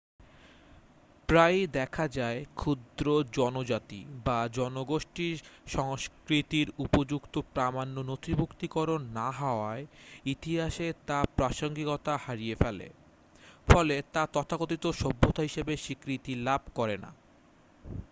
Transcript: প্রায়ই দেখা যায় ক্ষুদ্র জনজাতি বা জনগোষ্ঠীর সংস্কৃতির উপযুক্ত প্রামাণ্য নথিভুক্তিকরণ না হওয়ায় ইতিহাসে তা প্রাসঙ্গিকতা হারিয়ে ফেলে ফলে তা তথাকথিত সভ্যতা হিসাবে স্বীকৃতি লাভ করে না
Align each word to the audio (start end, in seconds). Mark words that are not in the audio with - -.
প্রায়ই 1.29 1.65
দেখা 1.73 2.05
যায় 2.09 2.39
ক্ষুদ্র 2.55 3.05
জনজাতি 3.31 4.01
বা 4.25 4.39
জনগোষ্ঠীর 4.49 5.37
সংস্কৃতির 5.67 6.67
উপযুক্ত 6.77 7.33
প্রামাণ্য 7.53 7.97
নথিভুক্তিকরণ 8.01 9.01
না 9.13 9.27
হওয়ায় 9.31 9.85
ইতিহাসে 10.25 10.87
তা 11.07 11.19
প্রাসঙ্গিকতা 11.37 12.13
হারিয়ে 12.17 12.55
ফেলে 12.55 12.87
ফলে 13.67 13.95
তা 14.13 14.23
তথাকথিত 14.33 14.85
সভ্যতা 14.93 15.41
হিসাবে 15.41 15.73
স্বীকৃতি 15.77 16.33
লাভ 16.41 16.61
করে 16.75 16.95
না 16.97 17.09